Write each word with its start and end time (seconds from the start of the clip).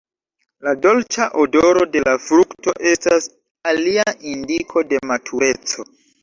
La 0.67 0.71
dolĉa 0.85 1.27
odoro 1.43 1.83
de 1.95 2.01
la 2.07 2.15
frukto 2.29 2.73
estas 2.93 3.27
alia 3.73 4.07
indiko 4.33 4.85
de 4.95 5.01
matureco. 5.13 5.89